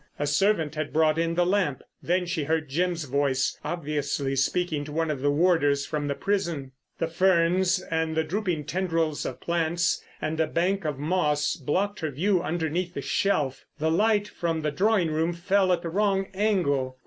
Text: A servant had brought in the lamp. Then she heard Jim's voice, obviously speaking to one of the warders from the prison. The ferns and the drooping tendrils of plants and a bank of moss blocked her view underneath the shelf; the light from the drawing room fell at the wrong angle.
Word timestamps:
A 0.17 0.25
servant 0.25 0.73
had 0.73 0.91
brought 0.91 1.19
in 1.19 1.35
the 1.35 1.45
lamp. 1.45 1.83
Then 2.01 2.25
she 2.25 2.45
heard 2.45 2.69
Jim's 2.69 3.03
voice, 3.03 3.55
obviously 3.63 4.35
speaking 4.35 4.83
to 4.85 4.91
one 4.91 5.11
of 5.11 5.21
the 5.21 5.29
warders 5.29 5.85
from 5.85 6.07
the 6.07 6.15
prison. 6.15 6.71
The 6.97 7.05
ferns 7.07 7.79
and 7.81 8.17
the 8.17 8.23
drooping 8.23 8.63
tendrils 8.63 9.27
of 9.27 9.39
plants 9.39 10.03
and 10.19 10.39
a 10.39 10.47
bank 10.47 10.85
of 10.85 10.97
moss 10.97 11.55
blocked 11.55 11.99
her 11.99 12.09
view 12.09 12.41
underneath 12.41 12.95
the 12.95 13.01
shelf; 13.03 13.63
the 13.77 13.91
light 13.91 14.27
from 14.27 14.63
the 14.63 14.71
drawing 14.71 15.11
room 15.11 15.33
fell 15.33 15.71
at 15.71 15.83
the 15.83 15.89
wrong 15.89 16.29
angle. 16.33 16.97